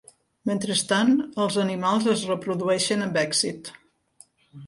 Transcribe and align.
Mentrestant, 0.49 1.11
els 1.43 1.57
animals 1.65 2.09
es 2.15 2.23
reprodueixen 2.31 3.05
amb 3.09 3.19
èxit. 3.27 3.73